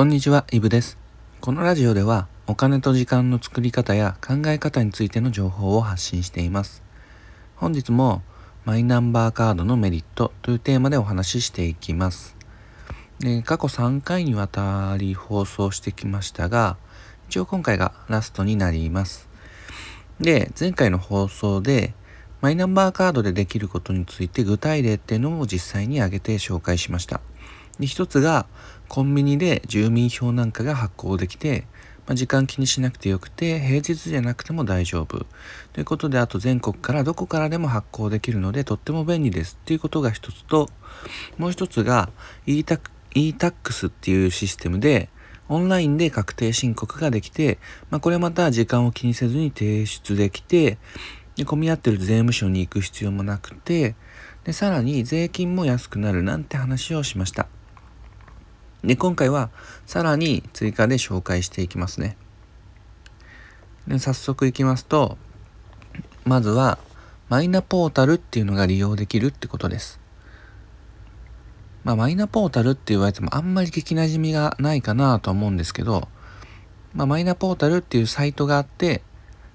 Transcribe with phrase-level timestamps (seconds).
[0.00, 0.96] こんにちは、イブです。
[1.42, 6.82] このラジオではお金と時間の作り方や考え方についての情報を発信しています。
[7.54, 8.22] 本日も
[8.64, 12.34] マイナンバーカードのメリットというテーマでお話ししていきます。
[13.18, 16.78] で過去3回にわたり放送してきましたが、
[17.28, 19.28] 一応今回がラストになります。
[20.18, 21.92] で、前回の放送で
[22.40, 27.20] マイナンバーカードでできることについて具体例っていうのを実際に挙げて紹介しました。
[27.80, 28.46] で一つが
[28.88, 31.64] コンビニで住民票なんかが発行できて、
[32.06, 35.24] まあ、時間気にしなくてよくて平日じゃなくても大丈夫
[35.72, 40.68] ということであと全国からどこからでも発行できるのでとっても便利ですっていうことが一つと
[41.38, 42.10] もう一つが
[42.46, 45.08] e-tax っていうシステムで
[45.48, 47.58] オンラインで確定申告ができて、
[47.90, 50.78] まあ、これまた時間を気にせずに提出できて
[51.36, 53.94] で混み合ってる税務署に行く必要もなくて
[54.44, 57.48] でさらに税金も安くなるなんて話をしました。
[58.84, 59.50] で、今回は
[59.86, 62.16] さらに追加で紹介していきますね。
[63.86, 65.18] で早速いきますと、
[66.24, 66.78] まずは
[67.28, 70.00] マイナポータルっていうのが利用できるってことです。
[71.84, 76.08] まあ、マイナポータルって言われてもあんまり聞きなじみがないかなと思うんですけど、
[76.94, 79.02] まあ、マイナポータルっていうサイトがあって、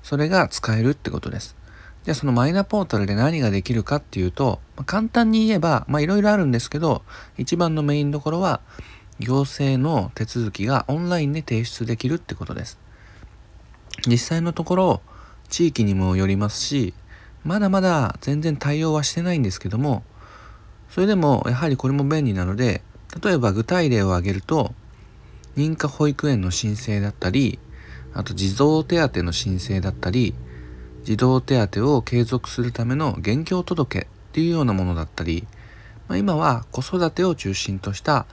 [0.01, 1.55] それが使えるってことです。
[2.03, 7.03] じゃあそのマイナポータルで何ができるかっていうと、まあ、簡単に言えば、まあいろいろあるんですけど、
[7.37, 8.61] 一番のメインどころは、
[9.19, 12.77] 行政の手続きがオンラインで提出できるってことです。
[14.07, 15.01] 実際のところ、
[15.49, 16.93] 地域にもよりますし、
[17.43, 20.03] まだまだ全然対応はしてないんですけども、
[20.89, 22.81] それでもやはりこれも便利なので、
[23.23, 24.73] 例えば具体例を挙げると、
[25.55, 27.59] 認可保育園の申請だったり、
[28.13, 30.33] あと児童手当の申請だったり、
[31.03, 35.47] 児童手当を継続するための現況届っていうようなものだったり、
[36.07, 38.25] まあ、今は子育てを中心とした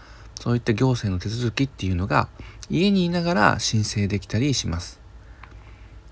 [0.42, 2.26] そういった行政の手続きっていうのが
[2.68, 5.00] 家にいながら申請できたりします。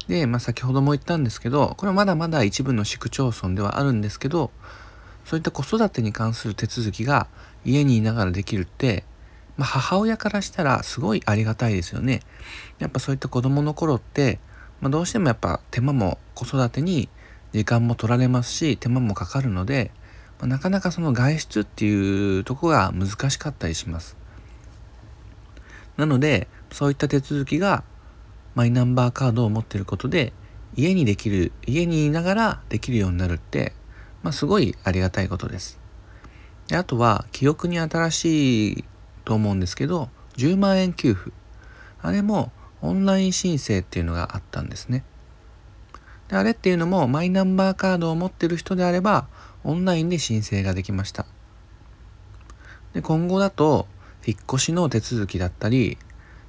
[0.06, 4.53] で、まあ、先ほども言ったんですけど、これはまだまだ一部の市区町村ではあるんですけど、
[5.25, 7.27] そういった子育てに関する手続きが
[7.65, 9.03] 家にいながらできるって、
[9.56, 12.21] まあ、母親からしたらすごいありがたいですよね。
[12.78, 14.38] やっぱそういった子供の頃って、
[14.81, 17.09] まあ、どうしてもやっぱ手間も子育てに
[17.53, 19.91] 時間も取られますし、手間もかかるので、
[20.38, 24.19] まあ、なかなかその外出っていうとこが難しかったりします。
[26.00, 27.84] なので、そういった手続きが
[28.55, 30.33] マイナンバーカードを持っていることで、
[30.75, 33.75] 家にできる、家にいながらできるようになるって、
[34.22, 35.78] まあ、すごいありがたいことです。
[36.69, 38.84] であとは、記憶に新しい
[39.27, 40.09] と思うんですけど、
[40.39, 41.33] 10万円給付。
[42.00, 42.50] あれも
[42.81, 45.05] オンライン申請っていうのがあったんですね。
[46.28, 49.28] であれっていうのもマイナンバーカードを持ってる人であれば、
[49.65, 51.27] オンラインで申請ができました。
[52.94, 53.87] で今後だと、
[54.30, 55.98] 引っ越しの手続きだったり、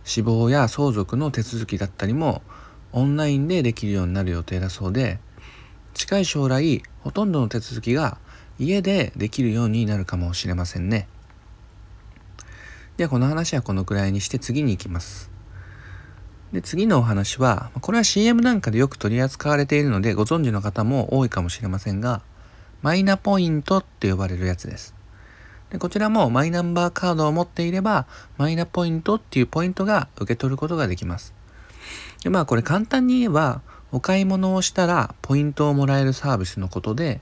[0.03, 2.43] 死亡や相続の手続きだったりも
[2.91, 5.19] オンラインでできるようになる予定だそうで、
[5.95, 8.19] 近い将来、ほとんどの手続きが
[8.59, 11.07] 家でできるようになるかもしれませんね。
[12.97, 15.31] ではこの話はこのくらいにして次に行きます。
[16.53, 22.21] で次のお話は、これは CM なんかでよく取り扱われているのでご存知の方も多いかもしれませんが、
[22.83, 25.00] マイナポイントって呼ばれるやつです。
[25.71, 28.05] でこちらもマイナンバーカードを持っていれば、
[28.37, 31.33] マイナポイントっていうポイントが受け取ることができます。
[32.23, 33.61] でまあこれ簡単に言えば、
[33.93, 37.21] お買い物をしたらポイントをもらえるサービスのことで、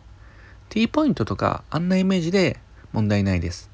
[0.69, 2.59] T ポイントとかあんなイメージで
[2.91, 3.69] 問題ないです。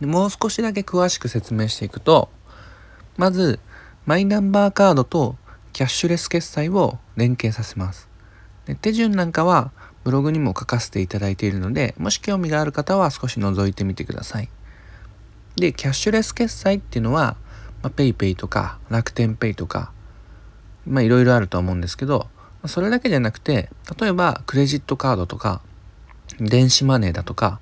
[0.00, 2.28] でもう少しだけ詳しく説明していくと、
[3.16, 3.58] まず、
[4.04, 5.36] マイナンバーカードと
[5.72, 8.08] キャッシュレス決済を連携させます。
[8.66, 9.72] で手順なんかは
[10.08, 14.48] ブログにも書かせていただいているので、もし興味がある方は少し覗いてみてください。
[15.56, 17.36] で、キャッシュレス決済っていうのは、
[17.82, 19.92] まあ、PayPay とか楽天 Pay とか、
[20.86, 22.26] まあいろいろあると思うんですけど、
[22.64, 23.68] それだけじゃなくて、
[24.00, 25.60] 例えばクレジットカードとか、
[26.40, 27.60] 電子マネーだとか、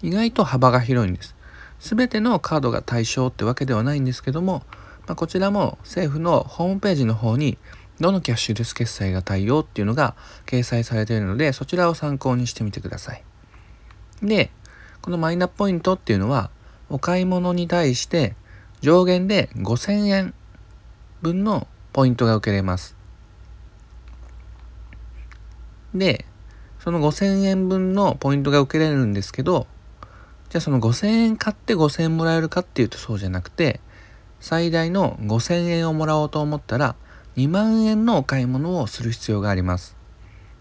[0.00, 1.36] 意外と幅が広いんです。
[1.80, 4.62] すべてのカードが対象ってわけではないんですけども、
[5.06, 7.58] まあ、こちらも政府のホームページの方に
[8.00, 10.14] どのキャッシュレス決済が対応っていうのが
[10.46, 13.24] 掲載されているのでそちらを参考にしてみてください。
[14.22, 14.50] で、
[15.02, 16.50] このマイナポイントっていうのは
[16.88, 18.34] お買い物に対して
[18.80, 20.34] 上限で5000円
[21.22, 22.96] 分のポイントが受けれます。
[25.94, 26.24] で、
[26.80, 29.66] その5000円分のポイントが受けれるんですけど、
[30.50, 33.80] じゃあその5000円買って5000円もらえるかっていうとそうじゃなくて、
[34.40, 36.96] 最大の5000円をもらおうと思ったら
[37.36, 39.96] 2万円のお買い物をする必要があります。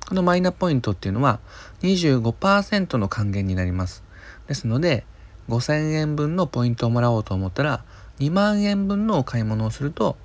[0.07, 1.39] このマイナポイントっていうのは
[1.81, 4.03] 25%の還元になります。
[4.47, 5.05] ですので
[5.49, 7.83] 5000円分のポイントをもらおうと思ったら
[8.19, 10.17] 2万円分のお買い物をすると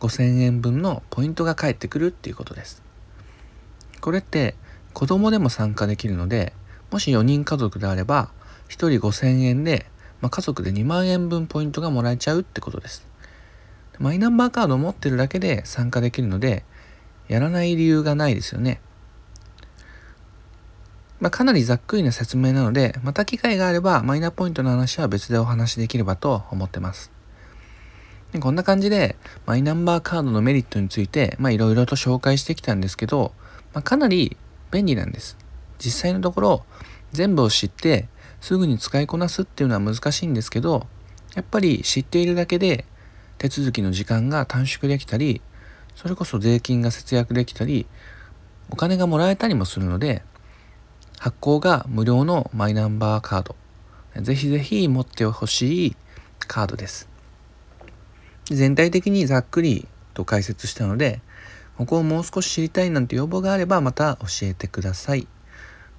[0.00, 2.82] 5000円分のポイントが返ってくるっていうことです。
[4.00, 4.54] これって
[4.94, 6.54] 子供でも参加できるので
[6.90, 8.30] もし4人家族であれば
[8.68, 9.86] 1人5000円で、
[10.20, 13.09] まあ、家族で2万円分ポイントがもらえちゃうってことです。
[13.98, 16.64] マイナンバーカードを持ってるだけで参加できるので
[17.28, 18.80] やらない理由がないですよね。
[21.20, 27.10] まあ、かなりざっくりな説明なので、また機会があればマイナポイントの話は別でお話しできればと思ってます。
[28.38, 33.32] こんな感じでマイナンバーカードのメリットについてまあいろいろと紹介してきたんですけど、
[33.74, 34.36] まあ、かなり
[34.70, 35.36] 便利なんです。
[35.78, 36.64] 実際のところ
[37.12, 38.08] 全部を知って
[38.40, 40.86] すぐに使いこなすっていうのは難しいんですけど
[41.34, 42.84] やっぱり知っているだけで
[43.40, 45.40] 手続きの時間が短縮できたり
[45.96, 47.86] それこそ税金が節約できたり
[48.68, 50.22] お金がもらえたりもするので
[51.18, 53.56] 発行が無料のマイナンバーカード。
[54.22, 55.96] ぜひぜひ持ってほしい
[56.38, 57.08] カードです。
[58.44, 61.20] 全体的にざっくりと解説したので
[61.78, 65.26] ここをもう少し知りたいなんて要望があればまた教えてください。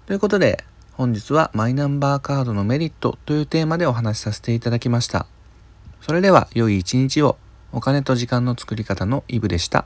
[0.05, 0.63] ということで
[0.94, 5.25] 本日はマイナンバーカードのメリットというテーマでお話しさせていただきました。
[6.01, 7.38] それでは良い一日を
[7.71, 9.86] お金と時間の作り方のイブでした。